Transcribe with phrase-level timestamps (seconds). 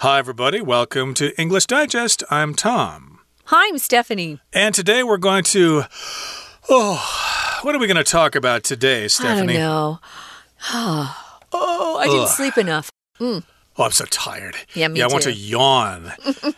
[0.00, 0.60] Hi, everybody.
[0.60, 2.22] Welcome to English Digest.
[2.30, 3.20] I'm Tom.
[3.44, 4.40] Hi, I'm Stephanie.
[4.52, 5.84] And today we're going to.
[6.68, 9.54] Oh, what are we going to talk about today, Stephanie?
[9.56, 9.98] I don't know.
[11.54, 12.28] oh, I didn't Ugh.
[12.28, 12.90] sleep enough.
[13.18, 13.42] Mm.
[13.78, 14.56] Oh, I'm so tired.
[14.74, 14.98] Yeah, me too.
[14.98, 16.12] yeah, I want to yawn.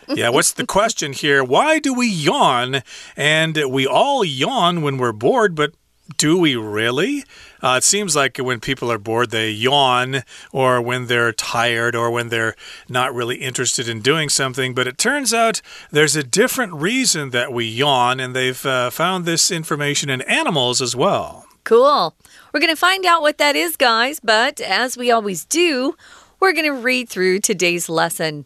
[0.09, 1.41] yeah, what's the question here?
[1.41, 2.81] Why do we yawn?
[3.15, 5.71] And we all yawn when we're bored, but
[6.17, 7.23] do we really?
[7.61, 12.09] Uh, it seems like when people are bored, they yawn, or when they're tired, or
[12.09, 12.55] when they're
[12.87, 14.73] not really interested in doing something.
[14.73, 15.61] But it turns out
[15.91, 20.81] there's a different reason that we yawn, and they've uh, found this information in animals
[20.81, 21.45] as well.
[21.63, 22.15] Cool.
[22.53, 24.19] We're going to find out what that is, guys.
[24.19, 25.95] But as we always do,
[26.39, 28.45] we're going to read through today's lesson.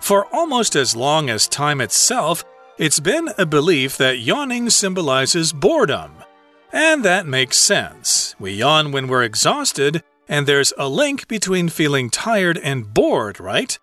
[0.00, 2.44] For almost as long as time itself,
[2.78, 6.12] it's been a belief that yawning symbolizes boredom.
[6.72, 8.34] And that makes sense.
[8.38, 13.78] We yawn when we're exhausted, and there's a link between feeling tired and bored, right?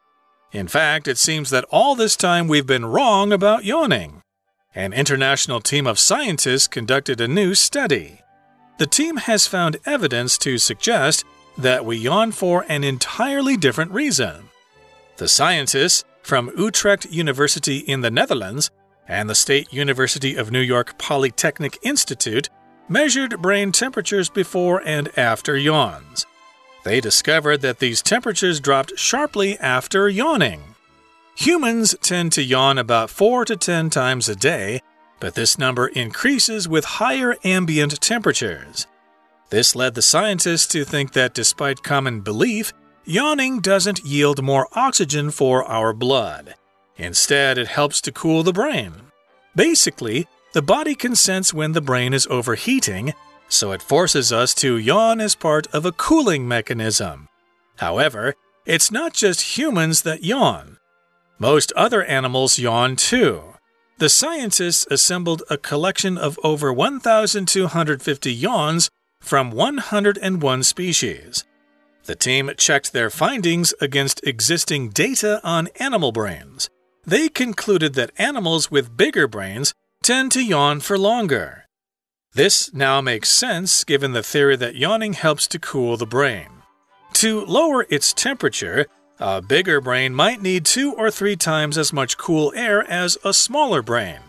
[0.51, 4.21] In fact, it seems that all this time we've been wrong about yawning.
[4.75, 8.19] An international team of scientists conducted a new study.
[8.77, 11.25] The team has found evidence to suggest
[11.57, 14.49] that we yawn for an entirely different reason.
[15.17, 18.71] The scientists from Utrecht University in the Netherlands
[19.07, 22.49] and the State University of New York Polytechnic Institute
[22.87, 26.25] measured brain temperatures before and after yawns.
[26.83, 30.75] They discovered that these temperatures dropped sharply after yawning.
[31.37, 34.81] Humans tend to yawn about 4 to 10 times a day,
[35.19, 38.85] but this number increases with higher ambient temperatures.
[39.49, 42.73] This led the scientists to think that despite common belief,
[43.05, 46.55] yawning doesn't yield more oxygen for our blood.
[46.97, 48.93] Instead, it helps to cool the brain.
[49.55, 53.13] Basically, the body can sense when the brain is overheating,
[53.49, 57.27] so it forces us to yawn as part of a cooling mechanism.
[57.77, 58.35] However,
[58.65, 60.77] it's not just humans that yawn.
[61.39, 63.55] Most other animals yawn too.
[63.97, 68.89] The scientists assembled a collection of over 1,250 yawns
[69.19, 71.43] from 101 species.
[72.05, 76.69] The team checked their findings against existing data on animal brains.
[77.05, 81.65] They concluded that animals with bigger brains tend to yawn for longer.
[82.33, 86.47] This now makes sense given the theory that yawning helps to cool the brain.
[87.13, 88.87] To lower its temperature,
[89.19, 93.33] a bigger brain might need two or three times as much cool air as a
[93.33, 94.19] smaller brain.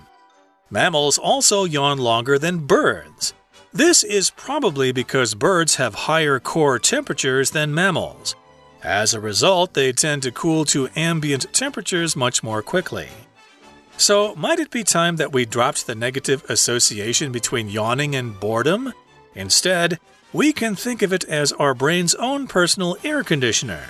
[0.68, 3.32] Mammals also yawn longer than birds.
[3.72, 8.36] This is probably because birds have higher core temperatures than mammals.
[8.84, 13.08] As a result, they tend to cool to ambient temperatures much more quickly.
[13.96, 18.92] So, might it be time that we dropped the negative association between yawning and boredom?
[19.34, 19.98] Instead,
[20.34, 23.84] we can think of it as our brain's own personal air conditioner.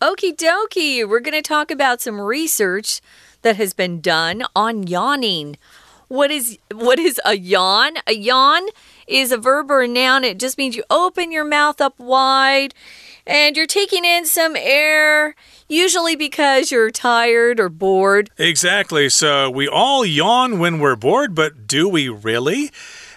[0.00, 1.08] Okie dokie.
[1.08, 3.00] We're going to talk about some research
[3.42, 5.56] that has been done on yawning.
[6.06, 7.94] What is what is a yawn?
[8.06, 8.68] A yawn
[9.06, 10.24] is a verb or a noun.
[10.24, 12.74] It just means you open your mouth up wide
[13.26, 15.34] and you're taking in some air,
[15.68, 18.30] usually because you're tired or bored.
[18.38, 19.08] Exactly.
[19.08, 22.70] So, we all yawn when we're bored, but do we really?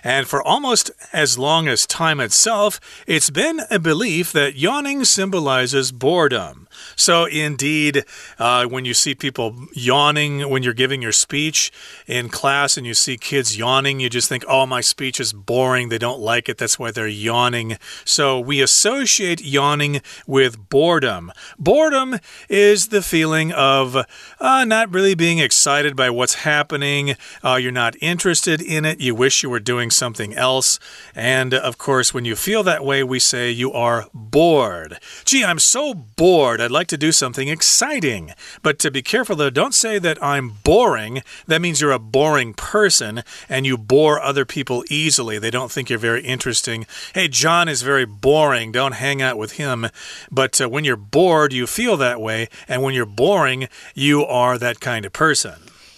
[0.04, 5.92] And for almost as long as time itself, it's been a belief that yawning symbolizes
[5.92, 6.68] boredom.
[6.96, 8.06] So, indeed,
[8.38, 11.72] uh, when you see people yawning when you're giving your speech
[12.08, 15.90] in class and you see kids yawning, you just think, oh, my speech is boring.
[15.90, 16.58] They don't like it.
[16.58, 17.78] That's why they're yawning.
[18.06, 21.32] So, we associate yawning with boredom.
[21.58, 23.98] Boredom is the feeling of
[24.40, 27.16] uh, not really being excited by what's happening.
[27.44, 29.00] Uh, you're not interested in it.
[29.00, 30.80] You wish you were doing something else.
[31.16, 35.00] And of course, when you feel that way, we say you are bored.
[35.26, 36.62] Gee, I'm so bored.
[36.62, 38.34] I'd like to do something exciting.
[38.62, 41.24] But to be careful, though, don't say that I'm boring.
[41.48, 45.40] That means you're a boring person and you bore other people easily.
[45.40, 46.86] They don't think you're very interesting.
[47.14, 48.72] Hey, John is very boring.
[48.72, 49.88] Don't hang out with him.
[50.32, 52.50] But uh, when you're bored, you feel that way.
[52.68, 55.56] And when you're boring, you are that kind of person.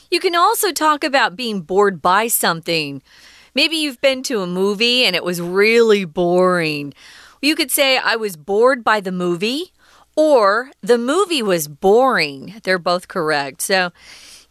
[0.10, 3.02] You can also talk about being bored by something.
[3.54, 6.94] Maybe you've been to a movie and it was really boring.
[7.42, 9.74] You could say, I was bored by the movie,
[10.16, 12.62] or the movie was boring.
[12.64, 13.62] They're both correct.
[13.62, 13.92] So,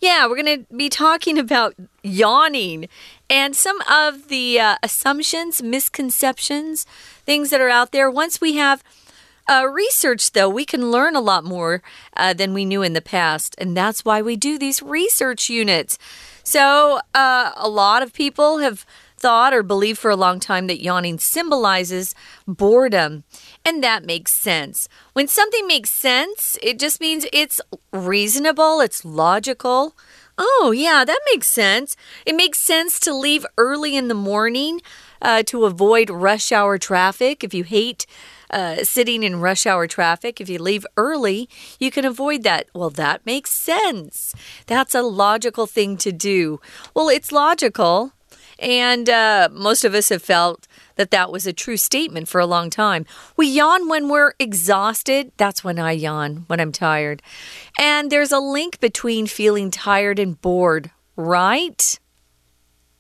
[0.00, 2.88] yeah, we're going to be talking about yawning
[3.29, 6.87] and some of the uh, assumptions, misconceptions,
[7.25, 8.11] things that are out there.
[8.11, 8.82] Once we have
[9.49, 11.82] uh, research, though, we can learn a lot more
[12.17, 13.55] uh, than we knew in the past.
[13.58, 15.99] And that's why we do these research units.
[16.42, 18.84] So, uh, a lot of people have
[19.16, 22.14] thought or believed for a long time that yawning symbolizes
[22.46, 23.22] boredom.
[23.64, 24.88] And that makes sense.
[25.12, 27.60] When something makes sense, it just means it's
[27.92, 29.94] reasonable, it's logical.
[30.38, 31.96] Oh, yeah, that makes sense.
[32.25, 34.81] It makes sense to leave early in the morning
[35.20, 37.44] uh, to avoid rush hour traffic.
[37.44, 38.06] If you hate
[38.50, 41.49] uh, sitting in rush hour traffic, if you leave early,
[41.79, 42.69] you can avoid that.
[42.75, 44.35] Well, that makes sense.
[44.67, 46.61] That's a logical thing to do.
[46.94, 48.12] Well, it's logical.
[48.58, 52.47] And uh, most of us have felt that that was a true statement for a
[52.47, 53.06] long time.
[53.35, 55.32] We yawn when we're exhausted.
[55.38, 57.23] That's when I yawn, when I'm tired.
[57.79, 61.99] And there's a link between feeling tired and bored, right?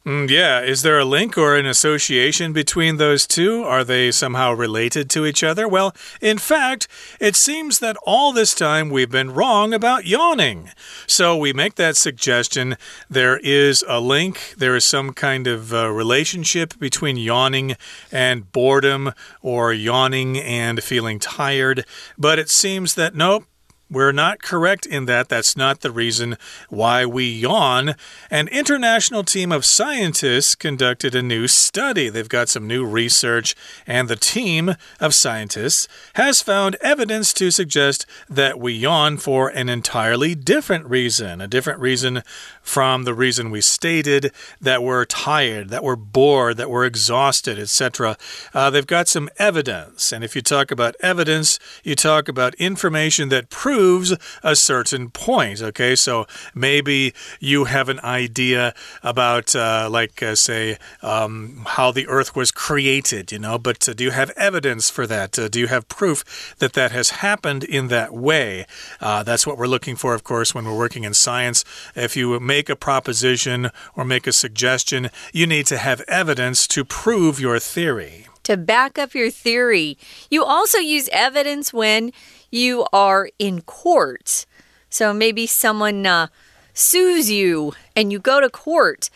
[0.06, 3.64] Mm, yeah, is there a link or an association between those two?
[3.64, 5.68] Are they somehow related to each other?
[5.68, 6.88] Well, in fact,
[7.20, 10.70] it seems that all this time we've been wrong about yawning.
[11.06, 12.78] So we make that suggestion.
[13.10, 17.76] There is a link, there is some kind of uh, relationship between yawning
[18.10, 19.12] and boredom
[19.42, 21.84] or yawning and feeling tired.
[22.16, 23.44] But it seems that nope,
[23.90, 25.28] we're not correct in that.
[25.28, 26.36] That's not the reason
[26.68, 27.96] why we yawn.
[28.30, 32.08] An international team of scientists conducted a new study.
[32.08, 33.56] They've got some new research,
[33.86, 39.68] and the team of scientists has found evidence to suggest that we yawn for an
[39.68, 41.40] entirely different reason.
[41.40, 42.22] A different reason
[42.62, 48.16] from the reason we stated that we're tired, that we're bored, that we're exhausted, etc.
[48.54, 50.12] Uh, they've got some evidence.
[50.12, 55.62] And if you talk about evidence, you talk about information that proves a certain point.
[55.62, 62.06] Okay, so maybe you have an idea about, uh, like, uh, say, um, how the
[62.08, 65.38] earth was created, you know, but uh, do you have evidence for that?
[65.38, 68.66] Uh, do you have proof that that has happened in that way?
[69.00, 71.64] Uh, that's what we're looking for, of course, when we're working in science.
[71.94, 76.84] If you make a proposition or make a suggestion, you need to have evidence to
[76.84, 78.26] prove your theory.
[78.44, 79.96] To back up your theory,
[80.30, 82.12] you also use evidence when
[82.50, 84.46] you are in court.
[84.88, 86.28] So maybe someone uh,
[86.74, 89.10] sues you and you go to court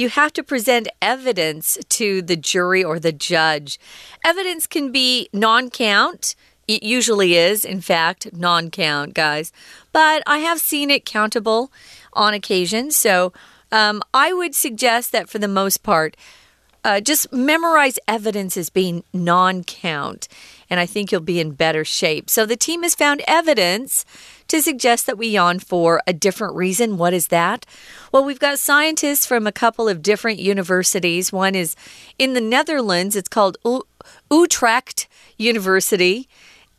[0.00, 3.78] you have to present evidence to the jury or the judge.
[4.24, 6.34] Evidence can be non count.
[6.70, 9.50] It usually is, in fact, non count, guys.
[9.90, 11.72] But I have seen it countable
[12.12, 12.92] on occasion.
[12.92, 13.32] So
[13.72, 16.16] um, I would suggest that for the most part,
[16.84, 20.28] uh, just memorize evidence as being non count,
[20.70, 22.30] and I think you'll be in better shape.
[22.30, 24.06] So, the team has found evidence
[24.48, 26.96] to suggest that we yawn for a different reason.
[26.96, 27.66] What is that?
[28.12, 31.32] Well, we've got scientists from a couple of different universities.
[31.32, 31.76] One is
[32.18, 33.58] in the Netherlands, it's called
[34.30, 35.06] Utrecht
[35.36, 36.28] University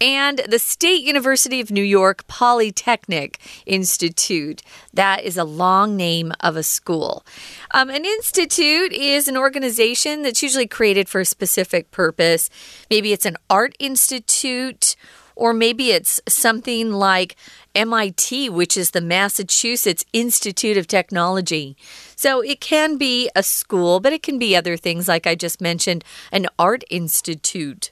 [0.02, 4.64] and the State University of New York Polytechnic Institute.
[4.92, 7.24] That is a long name of a school.
[7.72, 12.50] Um, an institute is an organization that's usually created for a specific purpose.
[12.90, 14.96] Maybe it's an art institute.
[15.34, 17.36] Or maybe it's something like
[17.74, 21.78] MIT, which is the Massachusetts Institute of Technology.
[22.16, 25.62] So it can be a school, but it can be other things, like I just
[25.62, 26.04] mentioned,
[26.34, 27.92] an art institute.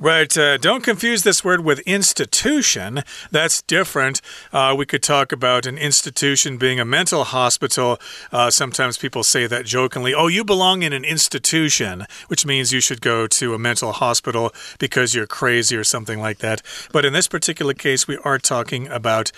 [0.00, 0.36] Right.
[0.36, 3.04] Uh, don't confuse this word with institution.
[3.30, 4.20] That's different.
[4.52, 8.00] Uh, we could talk about an institution being a mental hospital.
[8.32, 10.12] Uh, sometimes people say that jokingly.
[10.12, 14.52] Oh, you belong in an institution, which means you should go to a mental hospital
[14.80, 16.60] because you're crazy or something like that.
[16.90, 19.30] But in this particular case, we are talking about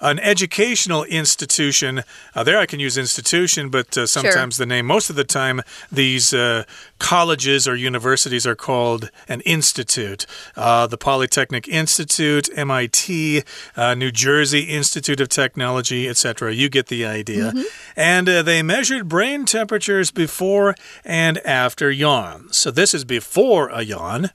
[0.00, 2.02] an educational institution.
[2.34, 4.66] Uh, there I can use institution, but uh, sometimes sure.
[4.66, 6.64] the name, most of the time, these uh,
[6.98, 10.26] colleges or universities are called an institute.
[10.56, 13.42] Uh, the Polytechnic Institute, MIT,
[13.76, 16.52] uh, New Jersey Institute of Technology, etc.
[16.52, 17.50] You get the idea.
[17.50, 17.64] Mm -hmm.
[17.96, 20.74] And uh, they measured brain temperatures before
[21.04, 22.58] and after yawns.
[22.58, 24.30] So this is before a yawn.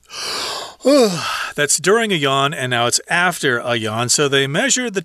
[1.55, 4.09] That's during a yawn, and now it's after a yawn.
[4.09, 5.01] So they measured the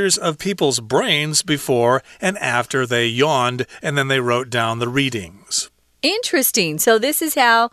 [0.00, 4.88] temperatures of people's brains before and after they yawned, and then they wrote down the
[4.88, 5.70] readings.
[6.00, 6.78] Interesting.
[6.78, 7.70] So this is how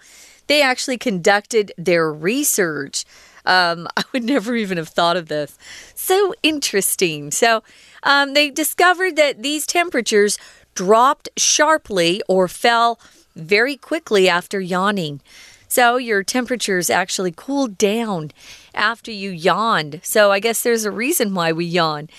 [0.47, 3.05] they actually conducted their research.
[3.45, 5.57] Um, I would never even have thought of this.
[5.95, 7.31] So interesting.
[7.31, 7.63] So
[8.03, 10.37] um, they discovered that these temperatures
[10.75, 12.99] dropped sharply or fell
[13.35, 15.21] very quickly after yawning.
[15.69, 18.31] So your temperatures actually cooled down
[18.77, 19.99] after you yawned.
[20.03, 22.09] So I guess there's a reason why we yawn.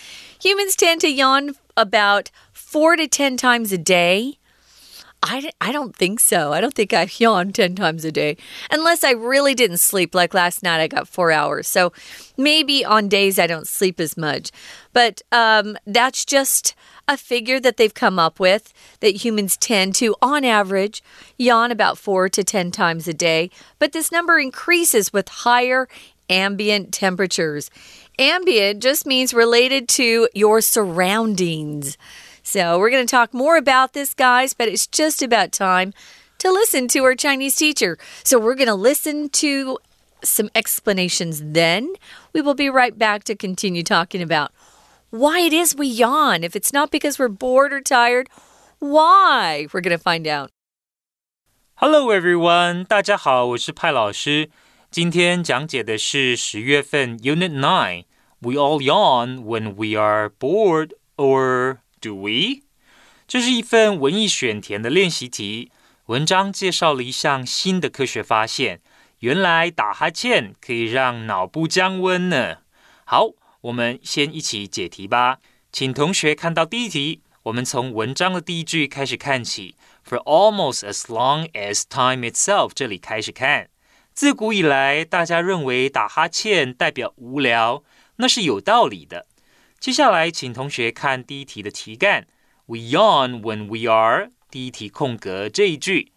[0.43, 4.39] Humans tend to yawn about four to 10 times a day.
[5.23, 6.53] I, I don't think so.
[6.53, 8.37] I don't think I yawn 10 times a day
[8.71, 10.15] unless I really didn't sleep.
[10.15, 11.67] Like last night, I got four hours.
[11.67, 11.93] So
[12.37, 14.51] maybe on days I don't sleep as much.
[14.93, 16.75] But um, that's just
[17.09, 21.03] a figure that they've come up with that humans tend to, on average,
[21.39, 23.51] yawn about four to 10 times a day.
[23.79, 25.89] But this number increases with higher
[26.30, 27.70] ambient temperatures.
[28.20, 31.98] Ambient just means related to your surroundings.
[32.44, 35.94] So, we're going to talk more about this, guys, but it's just about time
[36.40, 37.98] to listen to our Chinese teacher.
[38.24, 39.80] So, we're going to listen to
[40.24, 41.94] some explanations then.
[42.34, 44.52] We will be right back to continue talking about
[45.10, 46.44] why it is we yawn.
[46.44, 48.30] If it's not because we're bored or tired,
[48.80, 49.68] why?
[49.74, 50.50] We're going to find out.
[51.76, 54.50] Hello everyone，大家好，我是派老师。
[54.92, 62.64] 今天讲解的是十月份 Unit Nine。We all yawn when we are bored or Do we？
[63.28, 65.72] 这是一份文艺选填的练习题。
[66.08, 68.82] 文章介绍了一项新的科学发现，
[69.20, 72.58] 原来打哈欠可以让脑部降温呢。
[73.06, 73.30] 好，
[73.62, 75.40] 我们先一起解题吧。
[75.72, 79.76] 请同学看到第一题，我们从文章的第一句开始看起。
[80.06, 83.70] For almost as long as time itself，这里开始看。
[84.19, 87.85] 自古以来，大家认为打哈欠代表无聊，
[88.17, 89.29] 那是有道理的。
[89.79, 92.27] 接下来，请同学看第一题的题干
[92.67, 94.33] ：We yawn when we are。
[94.51, 96.11] 第一题空格这一句。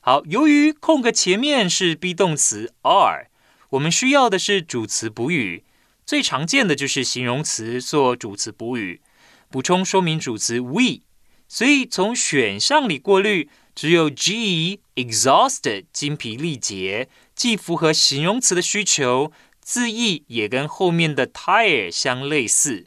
[0.00, 3.26] 好，由于空格前面是 be 动词 are，
[3.68, 5.64] 我们需要的是主词补语。
[6.06, 9.02] 最常见的就是形容词做主词补语，
[9.50, 11.02] 补充说明主词 we。
[11.46, 17.10] 所以从选项里过滤，只有 G exhausted 精疲力竭，
[17.42, 22.86] 既符合形容词的需求，字义也跟后面的 tire 相类似。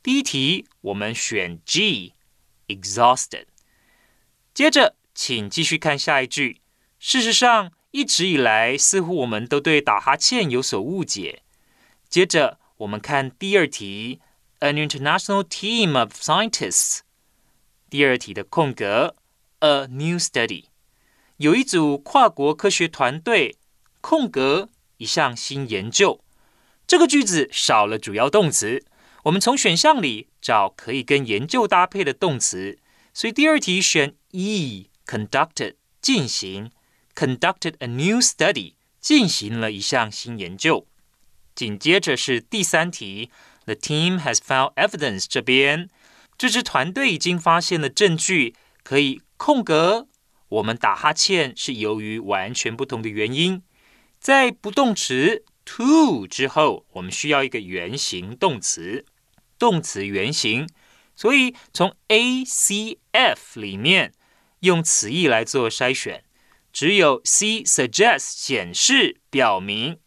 [0.00, 3.46] 第一题我们选 G，exhausted。
[4.54, 6.60] 接着，请继续看下一句。
[7.00, 11.42] 事实上，一直以来，似乎我们都对打哈欠有所误解。
[12.08, 14.20] 接着，我们看第二题
[14.60, 17.00] ，An international team of scientists。
[17.90, 19.16] 第二题的空格
[19.58, 20.66] ，A new study，
[21.38, 23.56] 有一组跨国科学团队。
[24.00, 26.22] 空格，一项新研究。
[26.86, 28.84] 这个句子少了主要动词。
[29.24, 32.78] 我们从选项里找可以跟研究搭配的动词，
[33.12, 36.70] 所以第二题选 E，conducted 进行
[37.14, 40.86] ，conducted a new study 进行了一项新研究。
[41.54, 43.30] 紧接着是第三题
[43.66, 45.90] ，The team has found evidence 这边，
[46.38, 50.08] 这支团队已经发现了证据，可以空格。
[50.48, 53.62] 我们打哈欠是由于完全不同的原因，
[54.20, 59.06] 在不动词 to 之后，我们需要一个原形动词。
[59.58, 60.68] 动词原形，
[61.16, 64.12] 所以从 A、C、F 里面
[64.60, 66.24] 用词义来做筛选，
[66.72, 69.98] 只有 C suggest 显示表明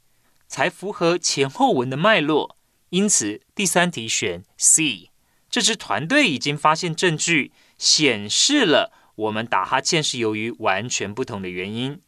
[0.47, 2.57] 才符合前后文的脉络，
[2.89, 5.09] 因此第三题选 C。
[5.49, 12.01] 这支团队已经发现证据，显示了我们打哈欠是由于完全不同的原因。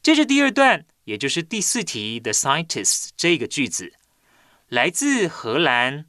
[0.00, 3.94] 接着第二段，也就是第四题的 scientists 这个句子，
[4.68, 6.04] 来自荷兰。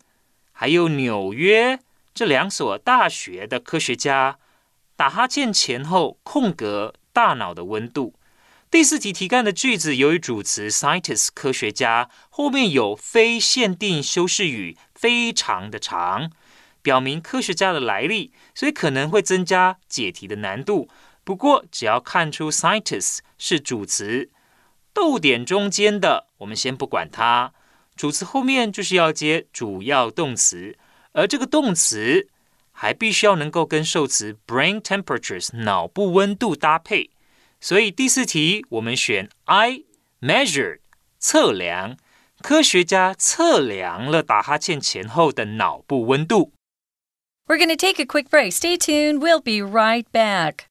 [0.51, 1.79] 还有纽约
[2.13, 4.39] 这两所大学的科学家
[4.98, 8.13] 打哈欠前后空格大脑的温度。
[8.70, 16.29] 第四题题干的句子由于主词 scientist 科学家后面有非限定修饰语，非常的长，
[16.82, 20.89] 表明科学家的来历，所以可能会增加解题的难度。
[21.24, 24.29] 不过只要看出 scientists 是主词，
[24.99, 27.53] 逗点中间的我们先不管它。
[27.97, 30.76] 主词后面就是要接主要动词，
[31.12, 32.29] 而这个动词
[32.73, 37.11] 还必须要能够跟受词 brain temperatures 脑部温度搭配。
[37.61, 39.85] 所以第四题我们选 I
[40.21, 40.81] measured
[41.19, 41.97] 测量，
[42.43, 46.53] 科学家测量了打哈欠前后的脑部温度。
[47.47, 48.53] We're going to take a quick break.
[48.53, 49.21] Stay tuned.
[49.21, 50.64] We'll be right back.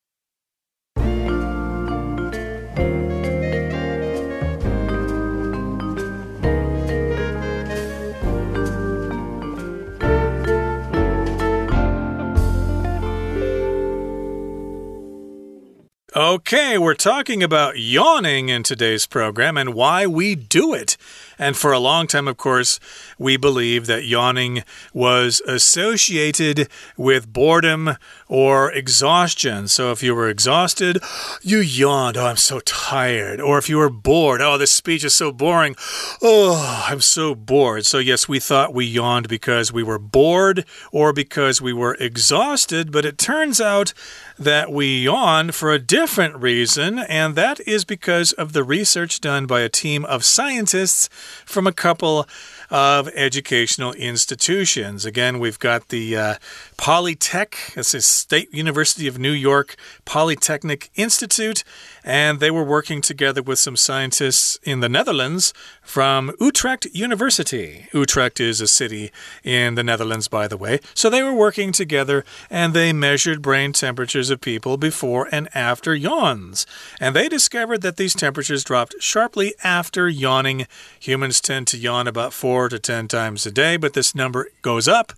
[16.16, 20.96] Okay, we're talking about yawning in today's program and why we do it.
[21.38, 22.80] And for a long time, of course,
[23.18, 29.68] we believed that yawning was associated with boredom or exhaustion.
[29.68, 30.98] So if you were exhausted,
[31.42, 32.16] you yawned.
[32.16, 33.40] Oh, I'm so tired.
[33.40, 35.76] Or if you were bored, oh, this speech is so boring.
[36.20, 37.86] Oh, I'm so bored.
[37.86, 42.90] So, yes, we thought we yawned because we were bored or because we were exhausted,
[42.90, 43.92] but it turns out
[44.38, 49.46] that we yawn for a different reason, and that is because of the research done
[49.46, 51.08] by a team of scientists
[51.44, 52.26] from a couple
[52.70, 55.04] of educational institutions.
[55.04, 56.34] Again, we've got the uh,
[56.76, 61.64] Polytech, this is State University of New York Polytechnic Institute,
[62.08, 67.86] and they were working together with some scientists in the Netherlands from Utrecht University.
[67.92, 69.12] Utrecht is a city
[69.44, 70.80] in the Netherlands, by the way.
[70.94, 75.94] So they were working together and they measured brain temperatures of people before and after
[75.94, 76.66] yawns.
[76.98, 80.66] And they discovered that these temperatures dropped sharply after yawning.
[80.98, 84.88] Humans tend to yawn about four to ten times a day, but this number goes
[84.88, 85.12] up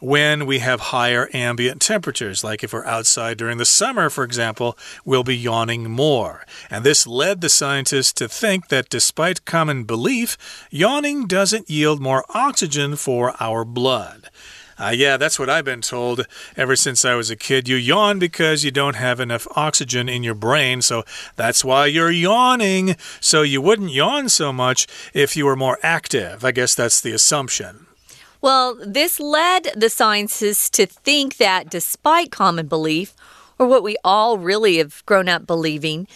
[0.00, 2.44] when we have higher ambient temperatures.
[2.44, 6.44] Like if we're outside during the summer, for example, we'll be yawning more.
[6.70, 12.24] And this led the scientists to think that despite common belief, yawning doesn't yield more
[12.30, 14.30] oxygen for our blood.
[14.80, 16.24] Uh, yeah, that's what I've been told
[16.56, 17.68] ever since I was a kid.
[17.68, 22.12] You yawn because you don't have enough oxygen in your brain, so that's why you're
[22.12, 22.94] yawning.
[23.20, 26.44] So you wouldn't yawn so much if you were more active.
[26.44, 27.87] I guess that's the assumption.
[28.40, 33.14] Well, this led the scientists to think that despite common belief,
[33.58, 36.06] or what we all really have grown up believing,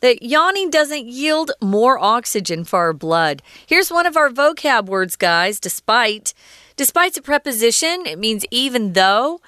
[0.00, 3.42] that yawning doesn't yield more oxygen for our blood.
[3.66, 5.60] Here's one of our vocab words, guys.
[5.60, 6.34] Despite.
[6.76, 9.40] Despite's a preposition, it means even though.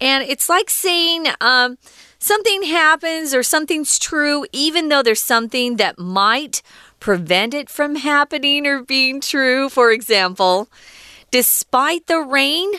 [0.00, 1.78] And it's like saying um,
[2.18, 6.62] something happens or something's true, even though there's something that might
[7.00, 9.68] prevent it from happening or being true.
[9.68, 10.68] For example,
[11.30, 12.72] Despite the rain,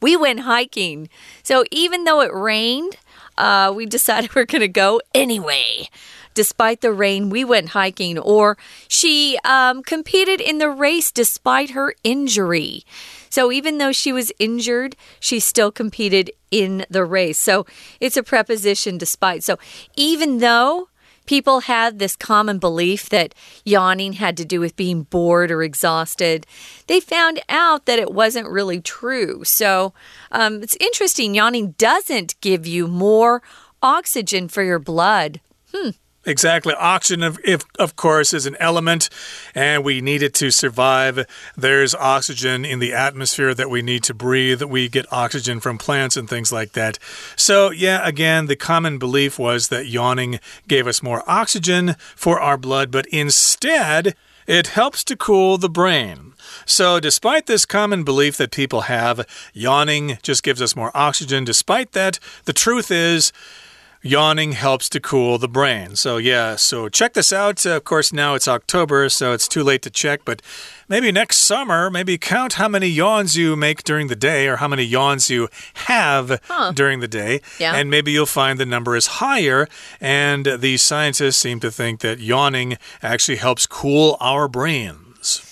[0.00, 1.08] we went hiking.
[1.42, 2.96] So even though it rained,
[3.36, 5.88] uh, we decided we're going to go anyway.
[6.34, 8.18] Despite the rain, we went hiking.
[8.18, 12.84] Or she um, competed in the race despite her injury.
[13.28, 17.38] So even though she was injured, she still competed in the race.
[17.38, 17.66] So
[18.00, 19.42] it's a preposition despite.
[19.42, 19.58] So
[19.96, 20.87] even though
[21.28, 26.46] People had this common belief that yawning had to do with being bored or exhausted.
[26.86, 29.44] They found out that it wasn't really true.
[29.44, 29.92] So
[30.32, 31.34] um, it's interesting.
[31.34, 33.42] Yawning doesn't give you more
[33.82, 35.42] oxygen for your blood.
[35.74, 35.90] Hmm.
[36.24, 36.74] Exactly.
[36.74, 39.08] Oxygen, of, if, of course, is an element
[39.54, 41.24] and we need it to survive.
[41.56, 44.62] There's oxygen in the atmosphere that we need to breathe.
[44.62, 46.98] We get oxygen from plants and things like that.
[47.36, 52.58] So, yeah, again, the common belief was that yawning gave us more oxygen for our
[52.58, 54.14] blood, but instead,
[54.46, 56.32] it helps to cool the brain.
[56.64, 61.44] So, despite this common belief that people have, yawning just gives us more oxygen.
[61.44, 63.32] Despite that, the truth is,
[64.08, 65.94] Yawning helps to cool the brain.
[65.94, 67.66] So, yeah, so check this out.
[67.66, 70.40] Uh, of course, now it's October, so it's too late to check, but
[70.88, 74.68] maybe next summer, maybe count how many yawns you make during the day or how
[74.68, 76.72] many yawns you have huh.
[76.72, 77.42] during the day.
[77.60, 77.74] Yeah.
[77.74, 79.68] And maybe you'll find the number is higher.
[80.00, 85.44] And these scientists seem to think that yawning actually helps cool our brains.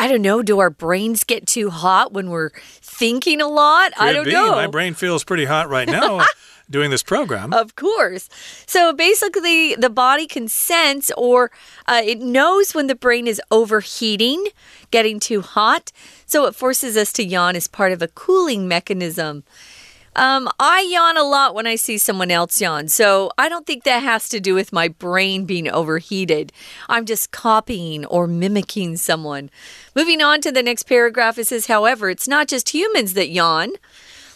[0.00, 0.42] I don't know.
[0.42, 3.92] Do our brains get too hot when we're thinking a lot?
[3.92, 4.32] Could I don't be.
[4.32, 4.52] know.
[4.52, 6.24] My brain feels pretty hot right now.
[6.70, 7.52] doing this program.
[7.52, 8.28] Of course.
[8.66, 11.50] So basically, the body can sense or
[11.86, 14.46] uh, it knows when the brain is overheating,
[14.90, 15.92] getting too hot.
[16.26, 19.44] So it forces us to yawn as part of a cooling mechanism.
[20.16, 23.84] Um, I yawn a lot when I see someone else yawn, so I don't think
[23.84, 26.52] that has to do with my brain being overheated.
[26.88, 29.50] I'm just copying or mimicking someone.
[29.94, 33.70] Moving on to the next paragraph, it says, however, it's not just humans that yawn.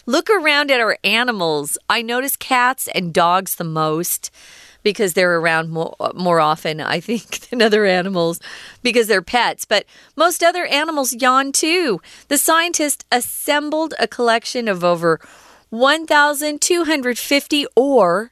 [0.05, 1.77] Look around at our animals.
[1.89, 4.29] I notice cats and dogs the most
[4.83, 8.39] because they're around more, more often, I think, than other animals
[8.83, 9.65] because they're pets.
[9.65, 12.01] But most other animals yawn too.
[12.27, 15.19] The scientists assembled a collection of over
[15.71, 18.31] 1,250 or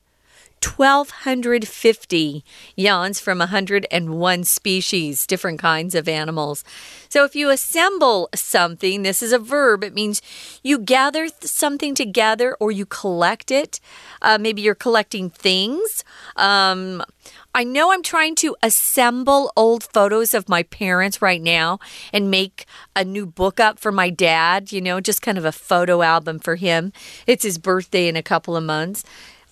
[0.64, 2.44] 1,250
[2.76, 6.64] yawns from 101 species, different kinds of animals.
[7.10, 10.22] So if you assemble something, this is a verb, it means
[10.64, 13.80] you gather something together or you collect it.
[14.22, 16.04] Uh, maybe you're collecting things.
[16.36, 17.04] Um,
[17.56, 21.80] I know I'm trying to assemble old photos of my parents right now
[22.12, 25.52] and make a new book up for my dad, you know, just kind of a
[25.52, 26.92] photo album for him.
[27.28, 29.04] It's his birthday in a couple of months.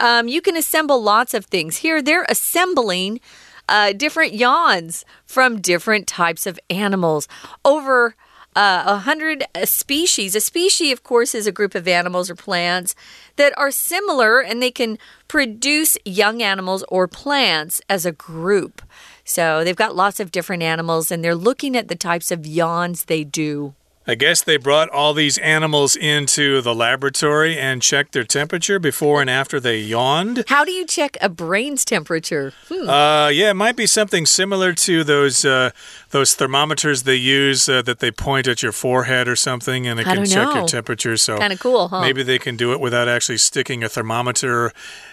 [0.02, 1.78] Um, you can assemble lots of things.
[1.78, 3.22] Here, they're assembling
[3.70, 7.28] uh, different yawns from different types of animals.
[7.64, 8.16] Over
[8.56, 10.36] uh, a hundred species.
[10.36, 12.96] A species, of course, is a group of animals or plants
[13.38, 18.82] that are similar and they can produce young animals or plants as a group.
[19.24, 23.06] So they've got lots of different animals and they're looking at the types of yawns
[23.06, 23.74] they do.
[24.08, 29.22] I guess they brought all these animals into the laboratory and checked their temperature before
[29.22, 30.44] and after they yawned.
[30.48, 32.52] How do you check a brain's temperature?
[32.68, 32.90] Hmm.
[32.90, 35.70] Uh, yeah, it might be something similar to those uh,
[36.10, 40.08] those thermometers they use uh, that they point at your forehead or something, and it
[40.08, 40.56] I can check know.
[40.56, 41.16] your temperature.
[41.16, 42.02] So kind of cool, huh?
[42.02, 44.72] Maybe they can do it without actually sticking a thermometer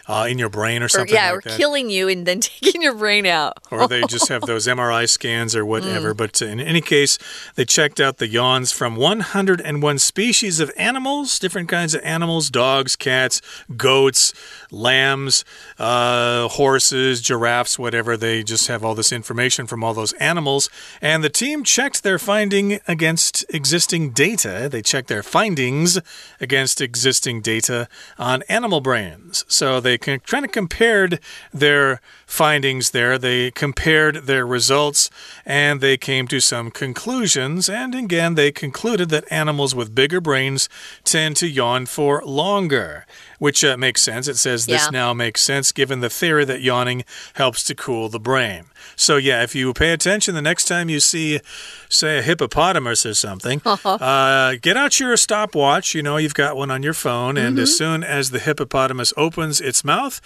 [0.09, 1.15] uh, in your brain or something.
[1.15, 1.57] Or, yeah, like or that.
[1.57, 3.59] killing you and then taking your brain out.
[3.71, 6.15] or they just have those MRI scans or whatever.
[6.15, 6.17] Mm.
[6.17, 7.19] But in any case,
[7.55, 12.95] they checked out the yawns from 101 species of animals, different kinds of animals dogs,
[12.95, 13.43] cats,
[13.77, 14.33] goats,
[14.71, 15.45] lambs,
[15.81, 18.17] uh, horses, giraffes, whatever.
[18.17, 20.71] They just have all this information from all those animals.
[21.03, 24.69] And the team checked their finding against existing data.
[24.71, 25.99] They checked their findings
[26.41, 29.45] against existing data on animal brains.
[29.49, 31.19] So they kind of compared
[31.53, 33.19] their findings there.
[33.19, 35.11] They compared their results
[35.45, 37.69] and they came to some conclusions.
[37.69, 38.68] And again, they concluded
[39.11, 40.69] that animals with bigger brains
[41.05, 43.07] tend to yawn for longer,
[43.39, 44.29] which uh, makes sense.
[44.29, 44.91] It says this Yeah.
[44.91, 47.05] now makes sense given the theory that yawning
[47.35, 48.65] helps to cool the brain.
[48.97, 51.41] So, yeah, if you pay attention the next time you see,
[51.89, 55.95] say, a hippopotamus or something, uh, get out your stopwatch.
[55.95, 59.61] You know, you've got one on your phone, and as soon as the hippopotamus opens
[59.61, 60.21] its mouth,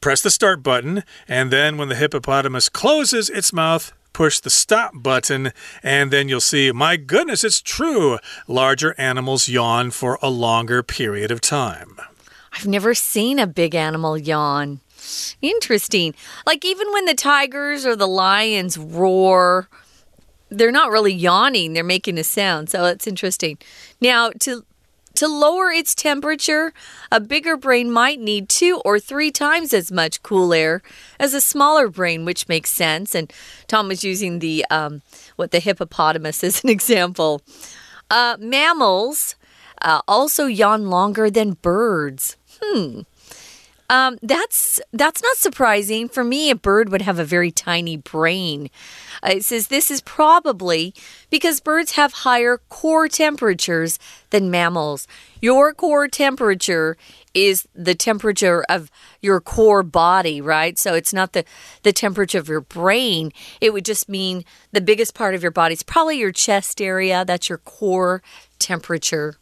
[0.00, 4.92] press the start button, and then when the hippopotamus closes its mouth, push the stop
[4.94, 8.18] button, and then you'll see, my goodness, it's true.
[8.46, 11.96] Larger animals yawn for a longer period of time.
[12.52, 14.80] I've never seen a big animal yawn.
[15.40, 16.14] Interesting.
[16.46, 19.68] Like even when the tigers or the lions roar,
[20.50, 22.70] they're not really yawning, they're making a sound.
[22.70, 23.58] So it's interesting.
[24.00, 24.64] Now, to
[25.18, 26.72] to lower its temperature,
[27.10, 30.80] a bigger brain might need two or three times as much cool air
[31.18, 33.16] as a smaller brain, which makes sense.
[33.16, 33.32] And
[33.66, 35.02] Tom was using the um,
[35.34, 37.42] what the hippopotamus as an example.
[38.10, 39.34] Uh, mammals
[39.82, 42.36] uh, also yawn longer than birds.
[42.62, 43.00] Hmm.
[43.90, 46.08] Um, that's that's not surprising.
[46.08, 48.68] For me, a bird would have a very tiny brain.
[49.22, 50.94] Uh, it says this is probably
[51.30, 53.98] because birds have higher core temperatures
[54.28, 55.08] than mammals.
[55.40, 56.98] Your core temperature
[57.32, 58.90] is the temperature of
[59.22, 60.78] your core body, right?
[60.78, 61.44] So it's not the
[61.82, 63.32] the temperature of your brain.
[63.62, 65.72] It would just mean the biggest part of your body.
[65.72, 67.24] It's probably your chest area.
[67.24, 68.22] That's your core
[68.58, 69.36] temperature.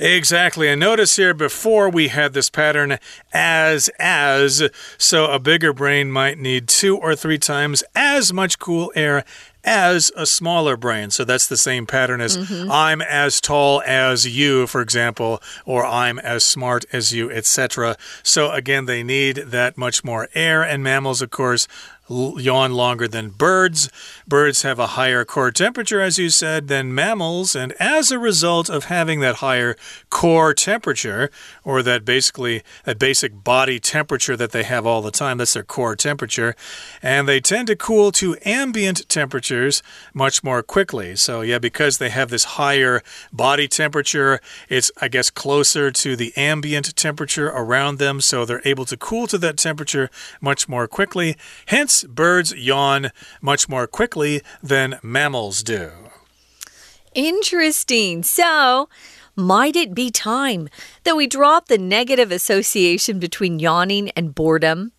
[0.00, 0.66] Exactly.
[0.66, 2.98] And notice here before we had this pattern
[3.34, 8.90] as as, so a bigger brain might need two or three times as much cool
[8.96, 9.24] air
[9.62, 11.10] as a smaller brain.
[11.10, 12.70] So that's the same pattern as mm-hmm.
[12.72, 17.96] I'm as tall as you, for example, or I'm as smart as you, etc.
[18.22, 20.62] So again, they need that much more air.
[20.62, 21.68] And mammals, of course,
[22.10, 23.88] yawn longer than birds.
[24.26, 27.54] Birds have a higher core temperature, as you said, than mammals.
[27.54, 29.76] And as a result of having that higher
[30.10, 31.30] core temperature,
[31.64, 35.62] or that basically that basic body temperature that they have all the time, that's their
[35.62, 36.56] core temperature,
[37.02, 41.14] and they tend to cool to ambient temperatures much more quickly.
[41.16, 46.32] So, yeah, because they have this higher body temperature, it's, I guess, closer to the
[46.36, 48.20] ambient temperature around them.
[48.20, 51.36] So they're able to cool to that temperature much more quickly.
[51.66, 53.10] Hence, birds yawn
[53.40, 55.90] much more quickly than mammals do.
[57.14, 58.22] Interesting.
[58.22, 58.88] So,
[59.36, 60.68] might it be time
[61.04, 64.92] that we drop the negative association between yawning and boredom?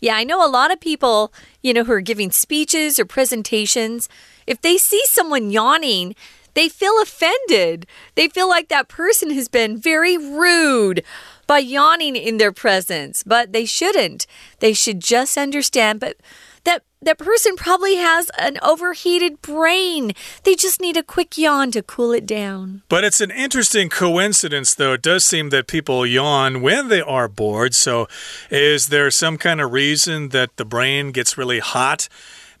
[0.00, 1.32] Yeah, I know a lot of people,
[1.62, 4.08] you know, who are giving speeches or presentations,
[4.46, 6.16] if they see someone yawning,
[6.54, 7.86] they feel offended.
[8.14, 11.04] They feel like that person has been very rude
[11.46, 14.26] by yawning in their presence, but they shouldn't.
[14.60, 16.16] They should just understand but
[16.64, 20.12] that that person probably has an overheated brain.
[20.44, 22.82] They just need a quick yawn to cool it down.
[22.88, 24.92] But it's an interesting coincidence, though.
[24.92, 27.74] It does seem that people yawn when they are bored.
[27.74, 28.06] So,
[28.50, 32.08] is there some kind of reason that the brain gets really hot?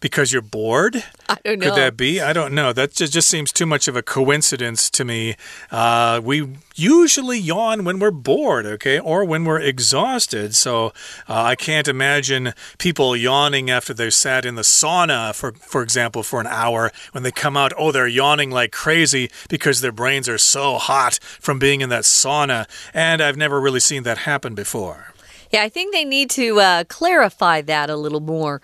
[0.02, 1.04] Because you're bored?
[1.28, 1.68] I don't know.
[1.68, 2.20] Could that be?
[2.20, 2.72] I don't know.
[2.72, 5.36] That just, just seems too much of a coincidence to me.
[5.70, 10.56] Uh, we usually yawn when we're bored, okay, or when we're exhausted.
[10.56, 10.86] So
[11.28, 16.24] uh, I can't imagine people yawning after they've sat in the sauna, for for example,
[16.24, 16.90] for an hour.
[17.12, 21.20] When they come out, oh, they're yawning like crazy because their brains are so hot
[21.22, 22.68] from being in that sauna.
[22.92, 25.11] And I've never really seen that happen before.
[25.52, 28.62] Yeah, I think they need to uh, clarify that a little more.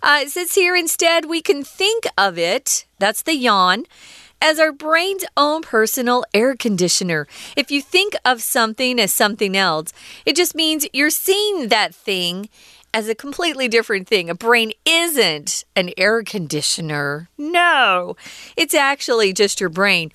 [0.00, 3.86] Uh, it says here instead, we can think of it, that's the yawn,
[4.40, 7.26] as our brain's own personal air conditioner.
[7.56, 9.92] If you think of something as something else,
[10.24, 12.48] it just means you're seeing that thing
[12.94, 14.30] as a completely different thing.
[14.30, 17.28] A brain isn't an air conditioner.
[17.36, 18.16] No,
[18.56, 20.12] it's actually just your brain.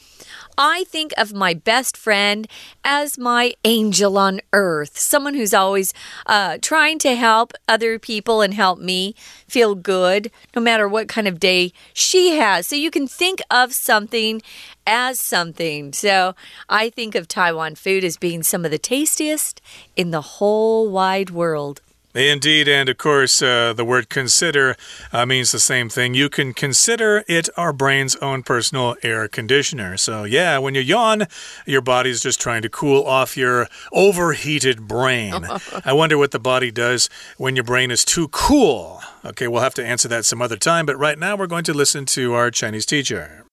[0.57, 2.47] I think of my best friend
[2.83, 5.93] as my angel on earth, someone who's always
[6.27, 9.15] uh, trying to help other people and help me
[9.47, 12.67] feel good, no matter what kind of day she has.
[12.67, 14.41] So you can think of something
[14.85, 15.93] as something.
[15.93, 16.35] So
[16.69, 19.59] I think of Taiwan food as being some of the tastiest
[19.95, 21.81] in the whole wide world.
[22.14, 24.76] Indeed, and of course, uh, the word consider
[25.12, 26.14] uh, means the same thing.
[26.14, 29.96] You can consider it our brain's own personal air conditioner.
[29.98, 31.28] So, yeah, when you yawn,
[31.66, 35.34] your body's just trying to cool off your overheated brain.
[35.84, 39.00] I wonder what the body does when your brain is too cool.
[39.24, 41.74] Okay, we'll have to answer that some other time, but right now we're going to
[41.74, 43.44] listen to our Chinese teacher.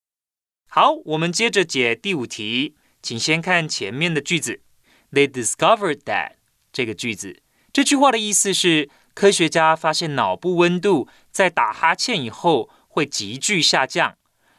[0.70, 4.62] 好，我们接着解第五题，请先看前面的句子。
[5.12, 6.32] They discovered that
[6.72, 7.36] 这个句子。
[7.73, 14.17] 这句话的意思是，科学家发现脑部温度在打哈欠以后会急剧下降。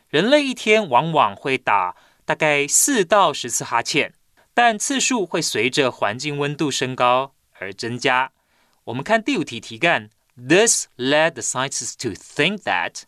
[0.10, 1.96] 人类一天往往会打
[2.26, 4.14] 大概四到十次哈欠，
[4.54, 8.32] 但次数会随着环境温度升高而增加。
[8.86, 13.04] 我们看第五题题干，This led the scientists to think that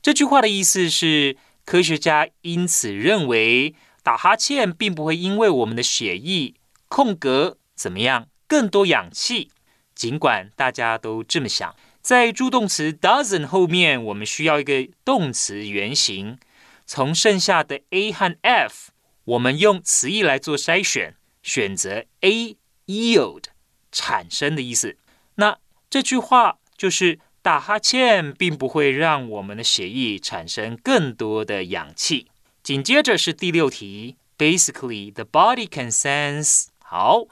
[0.00, 6.54] 这句话的意思是，科学家因此认为打哈欠并不会因为我们的血液
[6.88, 8.28] 空格怎么样。
[8.50, 9.52] 更多氧气，
[9.94, 16.36] 尽管大家都这么想，在助动词 doesn't 后面，我们需要一个动词原形。
[16.84, 18.90] 从剩下的 a 和 f，
[19.22, 23.44] 我们用词义来做筛选，选择 a yield
[23.92, 24.96] 产生的意思。
[25.36, 25.56] 那
[25.88, 32.26] 这句话就是打哈欠并不会让我们的血液产生更多的氧气。
[32.64, 37.26] 紧接着是第六题，basically the body can sense 好。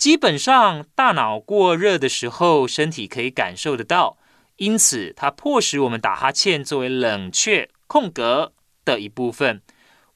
[0.00, 4.16] 基本上，大脑过热的时候，身体可以感受得到，
[4.56, 9.60] 因此它迫使我们打哈欠作为冷却空格的一部分。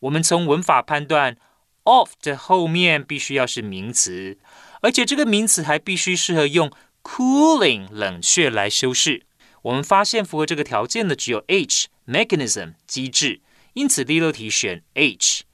[0.01, 1.37] 我们从文法判断
[1.83, 4.39] ，of 的后面必须要是名词，
[4.81, 9.27] 而且这个名词还必须适合用 cooling 冷却来修饰。
[9.61, 13.43] 我们发现符合这个条件的只有 H mechanism 机制，
[13.75, 15.45] 因此第六题选 H。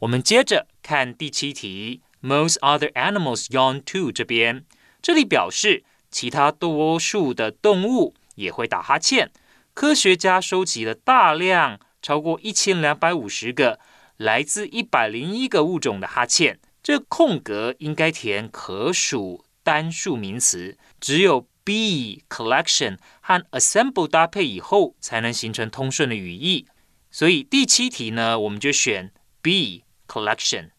[0.00, 2.02] 我们接着看第七题。
[2.20, 4.12] Most other animals yawn too。
[4.12, 4.64] 这边
[5.00, 9.30] 这里表示其他多数的动物也会打哈欠。
[9.72, 13.78] 科学家收集了大量超过一千两百五十个
[14.16, 16.58] 来自一百零一个物种的哈欠。
[16.82, 26.66] 这空格应该填可数单数名词，只有 be collection 和 assemble 搭配以后，才能形成通顺的语义。
[27.10, 30.70] 所以第七题呢，我们就选 be collection。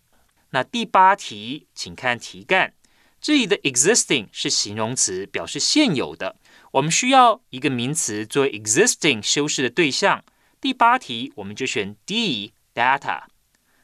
[0.51, 2.73] 那第八题，请看题干。
[3.19, 6.37] 这里的 existing 是形容词，表示现有的。
[6.71, 10.23] 我们需要一个名词作为 existing 修饰的对象。
[10.59, 13.23] 第八题我们就选 D data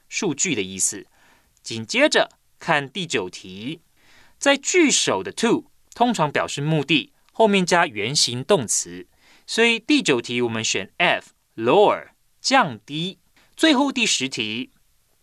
[0.08, 1.06] 数据的意思。
[1.62, 3.80] 紧接着看第九题，
[4.38, 9.06] 在句首的 to 通常表示目的，后面加原形动词，
[9.46, 12.08] 所以第九题我们选 F lower
[12.40, 13.18] 降低。
[13.56, 14.70] 最后第十题。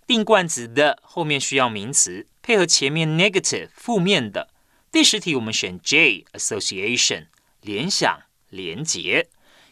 [0.08, 4.50] 定冠词的后面需要名词，配合前面 negative 负面的。
[4.92, 7.28] 第十题我们选 J association
[7.62, 9.28] 联想连结。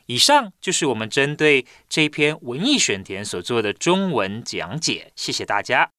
[0.07, 5.89] 以上就是我们针对这篇文艺选填所做的中文讲解，谢谢大家。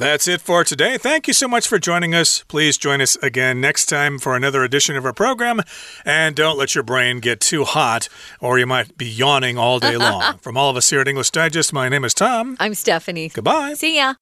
[0.00, 0.96] That's it for today.
[0.96, 2.42] Thank you so much for joining us.
[2.48, 5.60] Please join us again next time for another edition of our program.
[6.06, 8.08] And don't let your brain get too hot,
[8.40, 10.38] or you might be yawning all day long.
[10.38, 12.56] From all of us here at English Digest, my name is Tom.
[12.58, 13.28] I'm Stephanie.
[13.28, 13.74] Goodbye.
[13.74, 14.14] See ya.